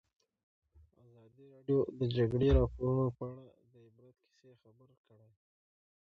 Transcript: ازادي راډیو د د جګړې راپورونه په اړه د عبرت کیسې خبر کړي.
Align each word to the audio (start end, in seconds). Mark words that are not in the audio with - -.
ازادي 1.03 1.45
راډیو 1.53 1.77
د 1.87 1.91
د 1.99 2.01
جګړې 2.15 2.47
راپورونه 2.57 3.05
په 3.17 3.23
اړه 3.35 3.45
د 3.73 3.75
عبرت 3.87 4.17
کیسې 4.39 4.51
خبر 4.63 4.89
کړي. 5.05 5.29